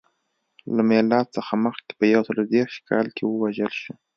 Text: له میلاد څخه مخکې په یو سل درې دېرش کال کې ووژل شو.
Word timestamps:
له 0.75 0.81
میلاد 0.89 1.27
څخه 1.35 1.53
مخکې 1.65 1.91
په 1.99 2.05
یو 2.13 2.21
سل 2.27 2.35
درې 2.37 2.47
دېرش 2.55 2.75
کال 2.89 3.05
کې 3.15 3.23
ووژل 3.25 3.71
شو. 3.81 3.93